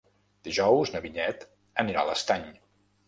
Dijous 0.47 0.93
na 0.95 1.01
Vinyet 1.05 1.45
anirà 1.85 2.03
a 2.07 2.11
l'Estany. 2.11 2.49